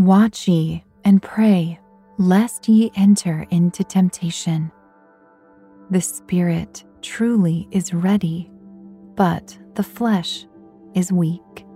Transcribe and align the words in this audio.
Watch 0.00 0.48
ye 0.48 0.82
and 1.04 1.22
pray, 1.22 1.78
lest 2.16 2.70
ye 2.70 2.90
enter 2.96 3.46
into 3.50 3.84
temptation. 3.84 4.72
The 5.90 6.00
spirit 6.00 6.84
truly 7.02 7.68
is 7.70 7.92
ready, 7.92 8.50
but 9.14 9.58
the 9.74 9.82
flesh 9.82 10.46
is 10.94 11.12
weak. 11.12 11.66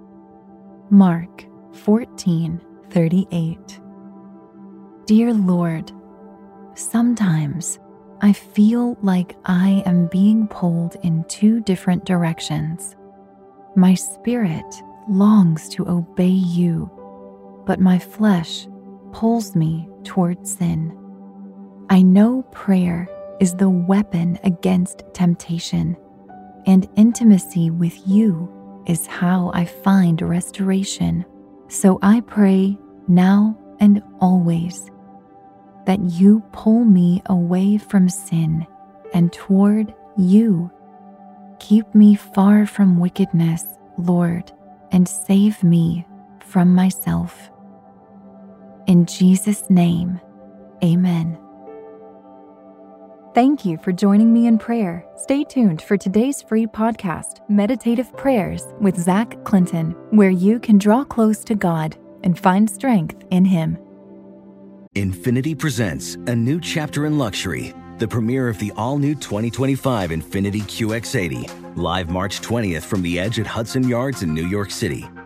Mark 0.88 1.44
14 1.84 2.62
38. 2.88 3.80
Dear 5.04 5.34
Lord, 5.34 5.92
sometimes 6.76 7.78
I 8.22 8.32
feel 8.32 8.96
like 9.02 9.36
I 9.44 9.82
am 9.84 10.06
being 10.06 10.48
pulled 10.48 10.96
in 11.02 11.24
two 11.24 11.60
different 11.60 12.06
directions. 12.06 12.96
My 13.76 13.92
spirit 13.92 14.82
longs 15.10 15.68
to 15.68 15.86
obey 15.86 16.28
you, 16.28 16.90
but 17.66 17.80
my 17.80 17.98
flesh 17.98 18.66
pulls 19.12 19.54
me 19.54 19.88
toward 20.02 20.46
sin. 20.46 20.96
I 21.90 22.02
know 22.02 22.42
prayer 22.52 23.08
is 23.40 23.54
the 23.54 23.70
weapon 23.70 24.38
against 24.44 25.02
temptation, 25.12 25.96
and 26.66 26.88
intimacy 26.96 27.70
with 27.70 27.96
you 28.06 28.50
is 28.86 29.06
how 29.06 29.50
I 29.54 29.64
find 29.64 30.20
restoration. 30.20 31.24
So 31.68 31.98
I 32.02 32.20
pray 32.20 32.78
now 33.08 33.58
and 33.80 34.02
always 34.20 34.90
that 35.86 36.00
you 36.00 36.42
pull 36.52 36.84
me 36.84 37.22
away 37.26 37.76
from 37.76 38.08
sin 38.08 38.66
and 39.12 39.32
toward 39.32 39.94
you. 40.16 40.70
Keep 41.60 41.94
me 41.94 42.14
far 42.14 42.66
from 42.66 42.98
wickedness, 42.98 43.64
Lord, 43.98 44.50
and 44.90 45.08
save 45.08 45.62
me 45.62 46.06
from 46.40 46.74
myself. 46.74 47.50
In 48.86 49.06
Jesus' 49.06 49.70
name, 49.70 50.20
amen. 50.82 51.38
Thank 53.34 53.64
you 53.64 53.78
for 53.78 53.92
joining 53.92 54.32
me 54.32 54.46
in 54.46 54.58
prayer. 54.58 55.06
Stay 55.16 55.42
tuned 55.42 55.80
for 55.80 55.96
today's 55.96 56.42
free 56.42 56.66
podcast, 56.66 57.40
Meditative 57.48 58.14
Prayers 58.16 58.62
with 58.80 59.00
Zach 59.00 59.42
Clinton, 59.44 59.92
where 60.10 60.30
you 60.30 60.60
can 60.60 60.76
draw 60.76 61.02
close 61.02 61.42
to 61.44 61.54
God 61.54 61.96
and 62.22 62.38
find 62.38 62.70
strength 62.70 63.24
in 63.30 63.46
Him. 63.46 63.78
Infiniti 64.94 65.58
presents 65.58 66.16
a 66.26 66.36
new 66.36 66.60
chapter 66.60 67.06
in 67.06 67.16
luxury, 67.18 67.72
the 67.98 68.06
premiere 68.06 68.48
of 68.48 68.58
the 68.58 68.72
all 68.76 68.98
new 68.98 69.14
2025 69.14 70.10
Infiniti 70.10 70.60
QX80, 70.60 71.76
live 71.76 72.10
March 72.10 72.42
20th 72.42 72.82
from 72.82 73.00
the 73.00 73.18
edge 73.18 73.40
at 73.40 73.46
Hudson 73.46 73.88
Yards 73.88 74.22
in 74.22 74.34
New 74.34 74.46
York 74.46 74.70
City 74.70 75.08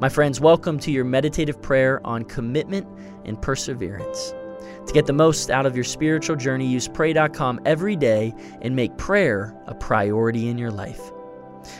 My 0.00 0.08
friends, 0.08 0.40
welcome 0.40 0.78
to 0.80 0.92
your 0.92 1.04
meditative 1.04 1.60
prayer 1.60 2.00
on 2.06 2.22
commitment 2.22 2.86
and 3.24 3.42
perseverance. 3.42 4.32
To 4.86 4.92
get 4.92 5.06
the 5.06 5.12
most 5.12 5.50
out 5.50 5.66
of 5.66 5.74
your 5.74 5.82
spiritual 5.82 6.36
journey, 6.36 6.68
use 6.68 6.86
pray.com 6.86 7.58
every 7.66 7.96
day 7.96 8.32
and 8.62 8.76
make 8.76 8.96
prayer 8.96 9.56
a 9.66 9.74
priority 9.74 10.50
in 10.50 10.56
your 10.56 10.70
life. 10.70 11.00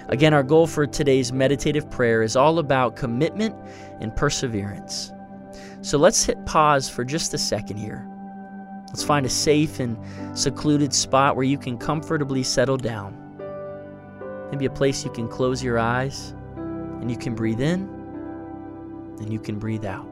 Again, 0.09 0.35
our 0.35 0.43
goal 0.43 0.67
for 0.67 0.85
today's 0.85 1.33
meditative 1.33 1.89
prayer 1.93 2.25
is 2.25 2.35
all 2.35 2.59
about 2.59 2.97
commitment 2.97 3.55
and 4.01 4.15
perseverance. 4.17 5.13
So 5.83 5.97
let's 5.97 6.25
hit 6.25 6.45
pause 6.45 6.91
for 6.91 7.05
just 7.05 7.35
a 7.35 7.39
second 7.39 7.77
here. 7.77 8.05
Let's 8.89 9.05
find 9.05 9.27
a 9.27 9.31
safe 9.31 9.79
and 9.79 9.97
secluded 10.37 10.93
spot 10.93 11.37
where 11.37 11.45
you 11.45 11.57
can 11.57 11.79
comfortably 11.79 12.43
settle 12.43 12.79
down. 12.79 13.17
Maybe 14.51 14.67
a 14.67 14.71
place 14.71 15.05
you 15.05 15.13
can 15.13 15.29
close 15.29 15.63
your 15.63 15.79
eyes 15.79 16.35
and 16.57 17.13
you 17.13 17.17
can 17.17 17.37
breathe 17.37 17.61
in 17.61 17.97
and 19.21 19.33
you 19.33 19.39
can 19.39 19.59
breathe 19.59 19.85
out. 19.85 20.09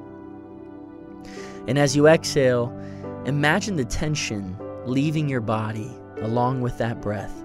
And 1.66 1.78
as 1.78 1.96
you 1.96 2.06
exhale, 2.06 2.76
imagine 3.24 3.76
the 3.76 3.84
tension 3.84 4.56
leaving 4.84 5.28
your 5.28 5.40
body 5.40 5.90
along 6.20 6.60
with 6.60 6.78
that 6.78 7.00
breath. 7.02 7.42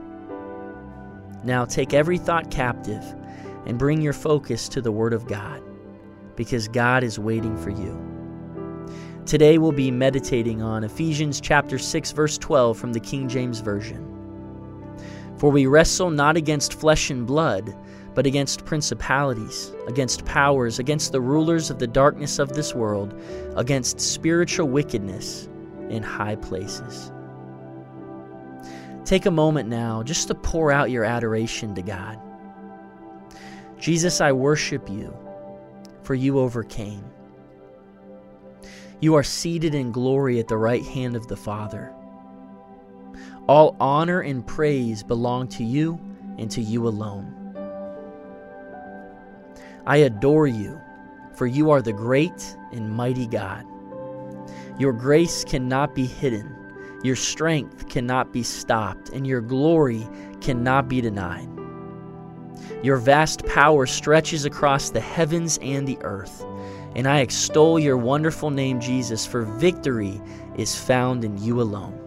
Now 1.43 1.65
take 1.65 1.93
every 1.93 2.17
thought 2.17 2.51
captive 2.51 3.03
and 3.65 3.79
bring 3.79 4.01
your 4.01 4.13
focus 4.13 4.69
to 4.69 4.81
the 4.81 4.91
Word 4.91 5.13
of 5.13 5.27
God 5.27 5.61
because 6.35 6.67
God 6.67 7.03
is 7.03 7.19
waiting 7.19 7.57
for 7.57 7.71
you. 7.71 7.99
Today 9.25 9.57
we'll 9.57 9.71
be 9.71 9.91
meditating 9.91 10.61
on 10.61 10.83
Ephesians 10.83 11.41
chapter 11.41 11.77
6 11.77 12.11
verse 12.11 12.37
12 12.37 12.77
from 12.77 12.93
the 12.93 12.99
King 12.99 13.27
James 13.27 13.59
Version. 13.59 14.07
For 15.37 15.49
we 15.49 15.65
wrestle 15.65 16.11
not 16.11 16.37
against 16.37 16.73
flesh 16.73 17.09
and 17.09 17.25
blood, 17.25 17.75
but 18.13 18.25
against 18.25 18.65
principalities, 18.65 19.71
against 19.87 20.25
powers, 20.25 20.79
against 20.79 21.11
the 21.11 21.21
rulers 21.21 21.69
of 21.69 21.79
the 21.79 21.87
darkness 21.87 22.39
of 22.39 22.53
this 22.53 22.75
world, 22.75 23.13
against 23.55 23.99
spiritual 23.99 24.67
wickedness 24.67 25.47
in 25.89 26.03
high 26.03 26.35
places. 26.35 27.11
Take 29.05 29.25
a 29.25 29.31
moment 29.31 29.69
now 29.69 30.03
just 30.03 30.27
to 30.27 30.35
pour 30.35 30.71
out 30.71 30.91
your 30.91 31.03
adoration 31.03 31.73
to 31.75 31.81
God. 31.81 32.19
Jesus, 33.79 34.21
I 34.21 34.31
worship 34.31 34.89
you, 34.89 35.17
for 36.03 36.13
you 36.13 36.37
overcame. 36.39 37.03
You 38.99 39.15
are 39.15 39.23
seated 39.23 39.73
in 39.73 39.91
glory 39.91 40.39
at 40.39 40.47
the 40.47 40.57
right 40.57 40.83
hand 40.83 41.15
of 41.15 41.27
the 41.27 41.35
Father. 41.35 41.91
All 43.47 43.75
honor 43.79 44.21
and 44.21 44.45
praise 44.45 45.01
belong 45.01 45.47
to 45.49 45.63
you 45.63 45.99
and 46.37 46.51
to 46.51 46.61
you 46.61 46.87
alone. 46.87 47.40
I 49.85 49.97
adore 49.97 50.47
you, 50.47 50.79
for 51.33 51.47
you 51.47 51.71
are 51.71 51.81
the 51.81 51.93
great 51.93 52.55
and 52.71 52.91
mighty 52.91 53.27
God. 53.27 53.65
Your 54.77 54.93
grace 54.93 55.43
cannot 55.43 55.95
be 55.95 56.05
hidden, 56.05 56.55
Your 57.03 57.15
strength 57.15 57.89
cannot 57.89 58.31
be 58.31 58.43
stopped, 58.43 59.09
and 59.09 59.25
your 59.25 59.41
glory 59.41 60.07
cannot 60.39 60.87
be 60.87 61.01
denied. 61.01 61.49
Your 62.83 62.97
vast 62.97 63.43
power 63.45 63.87
stretches 63.87 64.45
across 64.45 64.91
the 64.91 64.99
heavens 64.99 65.57
and 65.63 65.87
the 65.87 65.97
earth. 66.01 66.45
And 66.95 67.07
I 67.07 67.21
extol 67.21 67.79
your 67.79 67.97
wonderful 67.97 68.51
name, 68.51 68.79
Jesus, 68.79 69.25
for 69.25 69.43
victory 69.43 70.21
is 70.57 70.75
found 70.75 71.23
in 71.23 71.37
you 71.41 71.59
alone. 71.61 71.97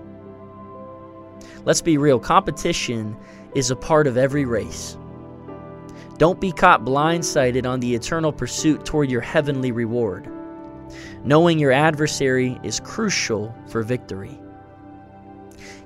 Let's 1.65 1.81
be 1.81 1.99
real 1.99 2.21
competition 2.21 3.17
is 3.55 3.71
a 3.71 3.77
part 3.77 4.07
of 4.07 4.17
every 4.17 4.45
race. 4.45 4.97
Don't 6.17 6.41
be 6.41 6.53
caught 6.53 6.85
blindsided 6.85 7.67
on 7.67 7.81
the 7.81 7.95
eternal 7.95 8.33
pursuit 8.33 8.85
toward 8.85 9.11
your 9.11 9.21
heavenly 9.21 9.73
reward. 9.73 10.29
Knowing 11.25 11.59
your 11.59 11.73
adversary 11.73 12.59
is 12.63 12.79
crucial 12.81 13.55
for 13.67 13.83
victory. 13.83 14.39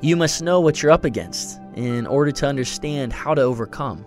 You 0.00 0.16
must 0.16 0.42
know 0.42 0.60
what 0.60 0.82
you're 0.82 0.92
up 0.92 1.04
against 1.04 1.60
in 1.74 2.06
order 2.06 2.30
to 2.32 2.46
understand 2.46 3.12
how 3.12 3.34
to 3.34 3.42
overcome. 3.42 4.04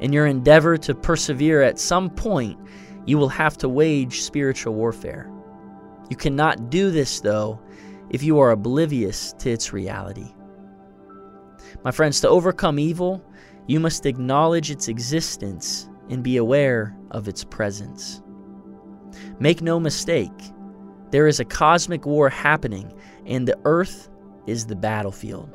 In 0.00 0.12
your 0.12 0.26
endeavor 0.26 0.76
to 0.78 0.94
persevere, 0.94 1.62
at 1.62 1.78
some 1.78 2.08
point, 2.10 2.58
you 3.04 3.18
will 3.18 3.28
have 3.28 3.56
to 3.58 3.68
wage 3.68 4.22
spiritual 4.22 4.74
warfare. 4.74 5.30
You 6.08 6.16
cannot 6.16 6.70
do 6.70 6.90
this, 6.90 7.20
though, 7.20 7.60
if 8.10 8.22
you 8.22 8.38
are 8.38 8.50
oblivious 8.50 9.34
to 9.38 9.50
its 9.50 9.72
reality. 9.72 10.32
My 11.84 11.90
friends, 11.90 12.20
to 12.20 12.28
overcome 12.28 12.78
evil, 12.78 13.22
you 13.66 13.80
must 13.80 14.06
acknowledge 14.06 14.70
its 14.70 14.88
existence 14.88 15.88
and 16.08 16.22
be 16.22 16.36
aware 16.36 16.96
of 17.10 17.28
its 17.28 17.44
presence. 17.44 18.22
Make 19.38 19.62
no 19.62 19.80
mistake, 19.80 20.32
there 21.10 21.26
is 21.26 21.40
a 21.40 21.44
cosmic 21.44 22.04
war 22.04 22.28
happening, 22.28 22.92
and 23.26 23.46
the 23.46 23.58
earth 23.64 24.08
is 24.46 24.66
the 24.66 24.76
battlefield. 24.76 25.50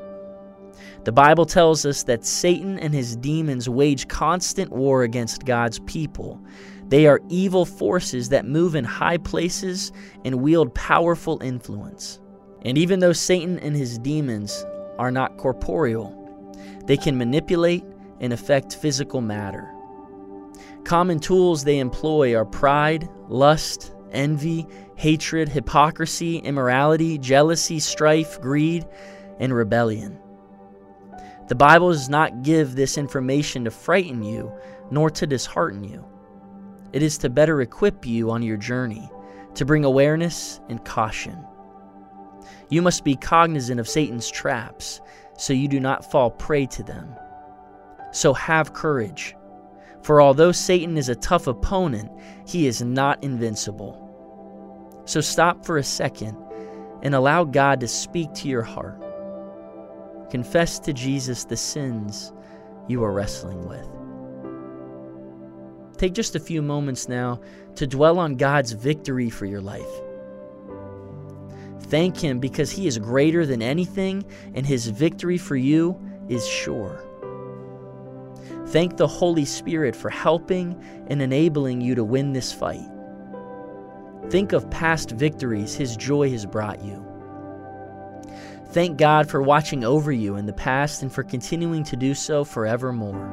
The 1.04 1.12
Bible 1.12 1.46
tells 1.46 1.86
us 1.86 2.04
that 2.04 2.25
Satan 2.25 2.80
and 2.80 2.94
his 2.94 3.16
demons 3.18 3.68
wage 3.68 4.08
constant 4.08 4.72
war 4.72 5.04
against 5.04 5.46
God's 5.46 5.80
people. 5.80 6.42
They 6.88 7.08
are 7.08 7.19
evil 7.30 7.66
forces 7.66 8.30
that 8.30 8.46
move 8.46 8.75
in 8.75 8.84
high 8.84 9.18
places 9.18 9.92
and 10.24 10.42
wield 10.42 10.74
powerful 10.75 11.42
influence. 11.42 12.19
And 12.63 12.78
even 12.78 13.00
though 13.00 13.13
Satan 13.13 13.60
and 13.60 13.75
his 13.75 13.98
demons 13.98 14.66
are 15.00 15.12
not 15.12 15.38
corporeal, 15.38 16.18
they 16.86 16.98
can 16.98 17.18
manipulate 17.18 17.84
and 18.21 18.31
affect 18.31 18.75
physical 18.75 19.19
matter. 19.19 19.73
Common 20.85 21.19
tools 21.19 21.63
they 21.63 21.79
employ 21.79 22.35
are 22.35 22.45
pride, 22.45 23.09
lust, 23.27 23.94
envy, 24.12 24.65
hatred, 24.95 25.50
hypocrisy, 25.50 26.38
immorality, 26.38 27.18
jealousy, 27.18 27.79
strife, 27.79 28.39
greed, 28.39 28.88
and 29.39 29.53
rebellion. 29.53 30.18
The 31.47 31.56
Bible 31.56 31.89
does 31.89 32.07
not 32.07 32.44
give 32.44 32.75
this 32.75 32.97
information 32.97 33.65
to 33.65 33.71
frighten 33.71 34.24
you 34.24 34.53
nor 34.89 35.09
to 35.09 35.27
dishearten 35.27 35.83
you. 35.83 36.06
It 36.94 37.03
is 37.03 37.17
to 37.19 37.29
better 37.29 37.62
equip 37.62 38.06
you 38.06 38.31
on 38.31 38.44
your 38.44 38.57
journey, 38.57 39.09
to 39.56 39.65
bring 39.65 39.83
awareness 39.83 40.59
and 40.69 40.83
caution. 40.85 41.38
You 42.69 42.81
must 42.81 43.03
be 43.03 43.15
cognizant 43.15 43.79
of 43.79 43.89
Satan's 43.89 44.29
traps 44.29 45.01
so 45.38 45.53
you 45.53 45.67
do 45.67 45.79
not 45.79 46.09
fall 46.09 46.29
prey 46.29 46.65
to 46.67 46.83
them. 46.83 47.15
So 48.12 48.34
have 48.34 48.74
courage, 48.74 49.36
for 50.04 50.22
although 50.22 50.52
Satan 50.52 50.98
is 50.98 51.10
a 51.10 51.16
tough 51.16 51.48
opponent, 51.48 52.12
he 52.46 52.68
is 52.68 52.81
not 52.81 53.24
invincible. 53.24 53.98
So 55.06 55.22
stop 55.22 55.66
for 55.66 55.78
a 55.78 55.84
second 55.84 56.38
and 57.04 57.16
allow 57.16 57.44
God 57.44 57.80
to 57.80 57.88
speak 57.88 58.34
to 58.36 58.48
your 58.48 58.62
heart. 58.62 59.02
Confess 60.30 60.80
to 60.80 60.94
Jesus 60.94 61.46
the 61.46 61.58
sins 61.58 62.31
you 62.88 63.04
are 63.04 63.12
wrestling 63.12 63.68
with. 63.68 63.88
Take 65.98 66.13
just 66.13 66.36
a 66.36 66.40
few 66.40 66.62
moments 66.62 67.08
now 67.08 67.40
to 67.75 67.86
dwell 67.86 68.18
on 68.18 68.36
God's 68.36 68.72
victory 68.72 69.30
for 69.30 69.46
your 69.46 69.62
life. 69.62 70.02
Thank 71.81 72.18
Him 72.18 72.40
because 72.40 72.72
He 72.72 72.88
is 72.88 72.98
greater 72.98 73.46
than 73.46 73.62
anything 73.62 74.24
and 74.56 74.66
His 74.66 74.88
victory 74.88 75.38
for 75.38 75.56
you 75.56 76.00
is 76.30 76.48
sure. 76.48 77.04
Thank 78.71 78.95
the 78.95 79.07
Holy 79.07 79.44
Spirit 79.44 79.97
for 79.97 80.09
helping 80.09 80.81
and 81.07 81.21
enabling 81.21 81.81
you 81.81 81.94
to 81.95 82.06
win 82.06 82.31
this 82.31 82.53
fight. 82.53 82.88
Think 84.29 84.53
of 84.53 84.69
past 84.69 85.12
victories 85.12 85.75
His 85.75 85.97
joy 85.97 86.29
has 86.31 86.45
brought 86.45 86.81
you. 86.81 87.06
Thank 88.68 88.97
God 88.97 89.29
for 89.29 89.41
watching 89.41 89.83
over 89.83 90.09
you 90.13 90.38
in 90.38 90.45
the 90.45 90.53
past 90.53 91.01
and 91.01 91.12
for 91.12 91.21
continuing 91.21 91.83
to 91.83 91.97
do 91.97 92.15
so 92.15 92.45
forevermore. 92.45 93.27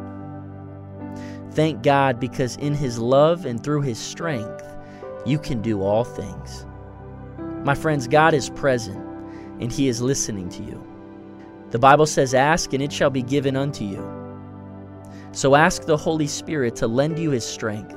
Thank 1.52 1.84
God 1.84 2.18
because 2.18 2.56
in 2.56 2.74
His 2.74 2.98
love 2.98 3.46
and 3.46 3.62
through 3.62 3.82
His 3.82 3.98
strength, 3.98 4.64
you 5.24 5.38
can 5.38 5.62
do 5.62 5.82
all 5.82 6.02
things. 6.02 6.66
My 7.62 7.76
friends, 7.76 8.08
God 8.08 8.34
is 8.34 8.50
present 8.50 8.98
and 9.60 9.70
He 9.70 9.86
is 9.86 10.02
listening 10.02 10.48
to 10.48 10.64
you. 10.64 10.84
The 11.70 11.78
Bible 11.78 12.06
says, 12.06 12.34
Ask 12.34 12.72
and 12.72 12.82
it 12.82 12.92
shall 12.92 13.10
be 13.10 13.22
given 13.22 13.54
unto 13.54 13.84
you. 13.84 14.17
So 15.38 15.54
ask 15.54 15.84
the 15.84 15.96
Holy 15.96 16.26
Spirit 16.26 16.74
to 16.74 16.88
lend 16.88 17.16
you 17.16 17.30
His 17.30 17.46
strength, 17.46 17.94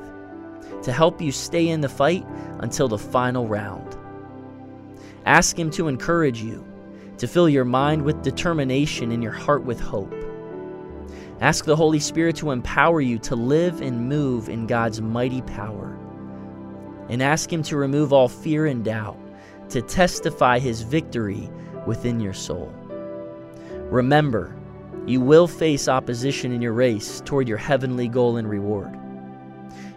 to 0.84 0.92
help 0.92 1.20
you 1.20 1.32
stay 1.32 1.70
in 1.70 1.82
the 1.82 1.90
fight 1.90 2.24
until 2.60 2.88
the 2.88 3.00
final 3.00 3.48
round. 3.48 3.98
Ask 5.26 5.58
Him 5.58 5.72
to 5.72 5.88
encourage 5.88 6.40
you 6.40 6.64
to 7.18 7.28
fill 7.28 7.50
your 7.50 7.66
mind 7.66 8.04
with 8.04 8.22
determination 8.22 9.12
and 9.12 9.24
your 9.24 9.32
heart 9.32 9.64
with 9.64 9.80
hope. 9.80 10.14
Ask 11.40 11.66
the 11.66 11.76
Holy 11.76 12.00
Spirit 12.00 12.36
to 12.36 12.52
empower 12.52 13.02
you 13.02 13.18
to 13.18 13.36
live 13.36 13.82
and 13.82 14.08
move 14.08 14.48
in 14.48 14.68
God's 14.68 15.02
mighty 15.02 15.42
power. 15.42 15.98
And 17.10 17.24
ask 17.24 17.52
Him 17.52 17.64
to 17.64 17.76
remove 17.76 18.14
all 18.14 18.28
fear 18.28 18.68
and 18.68 18.86
doubt, 18.86 19.18
to 19.70 19.82
testify 19.82 20.60
His 20.60 20.84
victory 20.84 21.50
within 21.88 22.20
your 22.20 22.34
soul. 22.34 22.72
Remember, 23.90 24.56
you 25.08 25.20
will 25.20 25.48
face 25.48 25.88
opposition 25.88 26.52
in 26.52 26.62
your 26.62 26.74
race 26.74 27.22
toward 27.26 27.48
your 27.48 27.58
heavenly 27.58 28.08
goal 28.08 28.38
and 28.38 28.50
reward. 28.50 28.98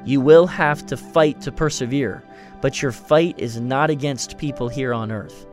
You 0.04 0.20
will 0.20 0.46
have 0.46 0.86
to 0.86 0.96
fight 0.96 1.40
to 1.42 1.52
persevere, 1.52 2.22
but 2.60 2.80
your 2.80 2.92
fight 2.92 3.38
is 3.38 3.60
not 3.60 3.90
against 3.90 4.38
people 4.38 4.68
here 4.68 4.94
on 4.94 5.12
earth. 5.12 5.46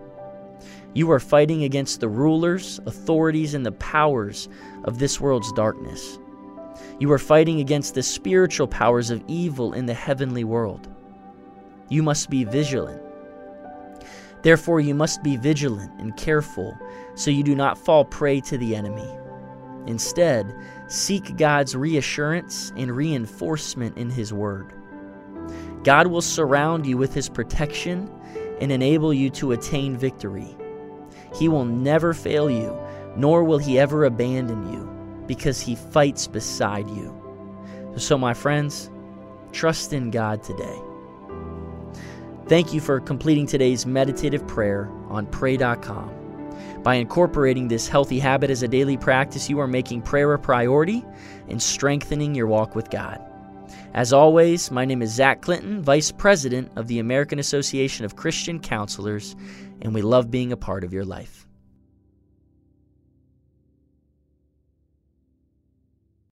You 0.93 1.09
are 1.11 1.19
fighting 1.19 1.63
against 1.63 1.99
the 1.99 2.09
rulers, 2.09 2.79
authorities, 2.85 3.53
and 3.53 3.65
the 3.65 3.71
powers 3.73 4.49
of 4.83 4.99
this 4.99 5.21
world's 5.21 5.51
darkness. 5.53 6.19
You 6.99 7.11
are 7.11 7.19
fighting 7.19 7.59
against 7.59 7.95
the 7.95 8.03
spiritual 8.03 8.67
powers 8.67 9.09
of 9.09 9.23
evil 9.27 9.73
in 9.73 9.85
the 9.85 9.93
heavenly 9.93 10.43
world. 10.43 10.87
You 11.89 12.03
must 12.03 12.29
be 12.29 12.43
vigilant. 12.43 13.01
Therefore, 14.43 14.79
you 14.79 14.95
must 14.95 15.23
be 15.23 15.37
vigilant 15.37 15.91
and 15.99 16.15
careful 16.17 16.77
so 17.15 17.31
you 17.31 17.43
do 17.43 17.55
not 17.55 17.77
fall 17.77 18.05
prey 18.05 18.41
to 18.41 18.57
the 18.57 18.75
enemy. 18.75 19.09
Instead, 19.87 20.55
seek 20.87 21.37
God's 21.37 21.75
reassurance 21.75 22.71
and 22.77 22.95
reinforcement 22.95 23.97
in 23.97 24.09
His 24.09 24.33
Word. 24.33 24.73
God 25.83 26.07
will 26.07 26.21
surround 26.21 26.85
you 26.85 26.97
with 26.97 27.13
His 27.13 27.29
protection 27.29 28.09
and 28.61 28.71
enable 28.71 29.13
you 29.13 29.29
to 29.31 29.51
attain 29.51 29.97
victory. 29.97 30.55
He 31.33 31.49
will 31.49 31.65
never 31.65 32.13
fail 32.13 32.49
you, 32.49 32.77
nor 33.15 33.43
will 33.43 33.57
he 33.57 33.79
ever 33.79 34.05
abandon 34.05 34.71
you, 34.71 34.87
because 35.27 35.59
he 35.59 35.75
fights 35.75 36.27
beside 36.27 36.89
you. 36.89 37.17
So, 37.97 38.17
my 38.17 38.33
friends, 38.33 38.89
trust 39.51 39.93
in 39.93 40.11
God 40.11 40.43
today. 40.43 40.79
Thank 42.47 42.73
you 42.73 42.81
for 42.81 42.99
completing 42.99 43.47
today's 43.47 43.85
meditative 43.85 44.45
prayer 44.47 44.89
on 45.09 45.25
pray.com. 45.25 46.20
By 46.83 46.95
incorporating 46.95 47.67
this 47.67 47.87
healthy 47.87 48.17
habit 48.17 48.49
as 48.49 48.63
a 48.63 48.67
daily 48.67 48.97
practice, 48.97 49.49
you 49.49 49.59
are 49.59 49.67
making 49.67 50.01
prayer 50.01 50.33
a 50.33 50.39
priority 50.39 51.05
and 51.47 51.61
strengthening 51.61 52.33
your 52.33 52.47
walk 52.47 52.75
with 52.75 52.89
God. 52.89 53.21
As 53.93 54.13
always, 54.13 54.71
my 54.71 54.85
name 54.85 55.01
is 55.01 55.13
Zach 55.13 55.41
Clinton, 55.41 55.81
Vice 55.83 56.11
President 56.11 56.71
of 56.75 56.87
the 56.87 56.99
American 56.99 57.39
Association 57.39 58.03
of 58.05 58.15
Christian 58.15 58.59
Counselors, 58.59 59.35
and 59.81 59.93
we 59.93 60.01
love 60.01 60.31
being 60.31 60.51
a 60.51 60.57
part 60.57 60.83
of 60.83 60.93
your 60.93 61.05
life. 61.05 61.45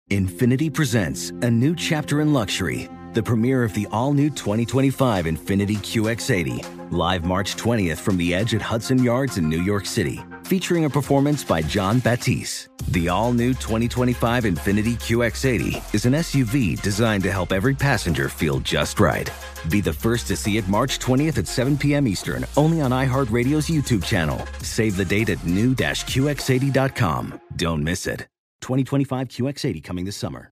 Infiniti 0.09 0.73
presents 0.73 1.31
a 1.41 1.51
new 1.51 1.75
chapter 1.75 2.21
in 2.21 2.31
luxury, 2.31 2.87
the 3.11 3.21
premiere 3.21 3.63
of 3.63 3.73
the 3.73 3.87
all 3.91 4.13
new 4.13 4.29
2025 4.29 5.25
Infiniti 5.25 5.75
QX80, 5.75 6.91
live 6.93 7.25
March 7.25 7.57
20th 7.57 7.97
from 7.97 8.15
the 8.15 8.33
edge 8.33 8.55
at 8.55 8.61
Hudson 8.61 9.03
Yards 9.03 9.37
in 9.37 9.49
New 9.49 9.61
York 9.61 9.85
City, 9.85 10.23
featuring 10.47 10.85
a 10.85 10.89
performance 10.89 11.43
by 11.43 11.61
Jon 11.61 11.99
Batiste 11.99 12.69
The 12.91 13.09
all 13.09 13.33
new 13.33 13.49
2025 13.53 14.45
Infiniti 14.45 14.95
QX80 14.95 15.93
is 15.93 16.05
an 16.05 16.13
SUV 16.13 16.81
designed 16.81 17.23
to 17.23 17.31
help 17.31 17.51
every 17.51 17.75
passenger 17.75 18.29
feel 18.29 18.61
just 18.61 19.01
right. 19.01 19.29
Be 19.69 19.81
the 19.81 19.91
first 19.91 20.25
to 20.27 20.37
see 20.37 20.57
it 20.57 20.67
March 20.69 20.99
20th 20.99 21.37
at 21.37 21.47
7 21.47 21.77
p.m. 21.77 22.07
Eastern, 22.07 22.45
only 22.55 22.79
on 22.79 22.91
iHeartRadio's 22.91 23.67
YouTube 23.67 24.05
channel. 24.05 24.39
Save 24.61 24.95
the 24.95 25.03
date 25.03 25.29
at 25.29 25.45
new-QX80.com. 25.45 27.41
Don't 27.57 27.83
miss 27.83 28.07
it. 28.07 28.21
2025 28.61 29.27
QX80 29.27 29.83
coming 29.83 30.05
this 30.05 30.15
summer. 30.15 30.49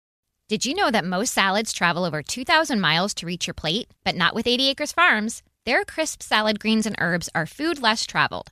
Did 0.49 0.65
you 0.65 0.75
know 0.75 0.91
that 0.91 1.05
most 1.05 1.33
salads 1.33 1.73
travel 1.73 2.03
over 2.03 2.21
2,000 2.21 2.79
miles 2.79 3.13
to 3.15 3.25
reach 3.25 3.47
your 3.47 3.53
plate? 3.53 3.87
But 4.03 4.15
not 4.15 4.35
with 4.35 4.45
80 4.45 4.69
Acres 4.69 4.91
Farms. 4.91 5.41
Their 5.65 5.83
crisp 5.83 6.21
salad 6.21 6.59
greens 6.59 6.85
and 6.85 6.95
herbs 6.99 7.29
are 7.33 7.47
food 7.47 7.81
less 7.81 8.05
traveled, 8.05 8.51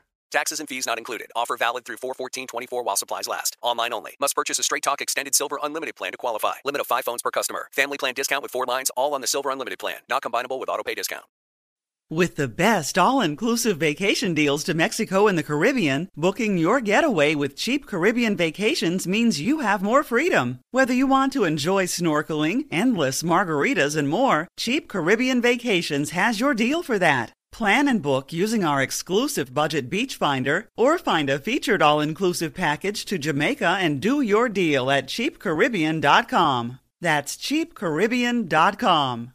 Taxes 0.31 0.61
and 0.61 0.69
fees 0.69 0.85
not 0.87 0.97
included. 0.97 1.29
Offer 1.35 1.57
valid 1.57 1.83
through 1.83 1.97
41424 1.97 2.83
while 2.83 2.95
supplies 2.95 3.27
last. 3.27 3.57
Online 3.61 3.93
only. 3.93 4.15
Must 4.19 4.33
purchase 4.33 4.59
a 4.59 4.63
Straight 4.63 4.83
Talk 4.83 5.01
Extended 5.01 5.35
Silver 5.35 5.59
Unlimited 5.61 5.95
plan 5.95 6.13
to 6.13 6.17
qualify. 6.17 6.53
Limit 6.63 6.81
of 6.81 6.87
5 6.87 7.03
phones 7.03 7.21
per 7.21 7.31
customer. 7.31 7.67
Family 7.71 7.97
plan 7.97 8.13
discount 8.13 8.41
with 8.41 8.51
4 8.51 8.65
lines 8.65 8.89
all 8.95 9.13
on 9.13 9.21
the 9.21 9.27
Silver 9.27 9.51
Unlimited 9.51 9.77
plan. 9.77 9.97
Not 10.09 10.23
combinable 10.23 10.59
with 10.59 10.69
auto 10.69 10.83
pay 10.83 10.95
discount. 10.95 11.25
With 12.09 12.35
the 12.35 12.49
best 12.49 12.97
all 12.97 13.21
inclusive 13.21 13.77
vacation 13.77 14.33
deals 14.33 14.65
to 14.65 14.73
Mexico 14.73 15.27
and 15.27 15.37
the 15.37 15.43
Caribbean, 15.43 16.09
booking 16.17 16.57
your 16.57 16.81
getaway 16.81 17.35
with 17.35 17.55
cheap 17.55 17.87
Caribbean 17.87 18.35
vacations 18.35 19.07
means 19.07 19.39
you 19.39 19.59
have 19.59 19.81
more 19.81 20.03
freedom. 20.03 20.59
Whether 20.71 20.93
you 20.93 21.07
want 21.07 21.31
to 21.33 21.45
enjoy 21.45 21.85
snorkeling, 21.85 22.65
endless 22.69 23.23
margaritas, 23.23 23.95
and 23.95 24.09
more, 24.09 24.49
Cheap 24.57 24.89
Caribbean 24.89 25.41
Vacations 25.41 26.09
has 26.09 26.41
your 26.41 26.53
deal 26.53 26.83
for 26.83 26.99
that. 26.99 27.31
Plan 27.51 27.87
and 27.87 28.01
book 28.01 28.31
using 28.31 28.63
our 28.63 28.81
exclusive 28.81 29.53
budget 29.53 29.89
beach 29.89 30.15
finder 30.15 30.67
or 30.77 30.97
find 30.97 31.29
a 31.29 31.37
featured 31.37 31.81
all 31.81 31.99
inclusive 31.99 32.53
package 32.53 33.03
to 33.05 33.17
Jamaica 33.17 33.77
and 33.79 34.01
do 34.01 34.21
your 34.21 34.47
deal 34.47 34.89
at 34.89 35.07
cheapcaribbean.com. 35.07 36.79
That's 37.01 37.35
cheapcaribbean.com. 37.35 39.33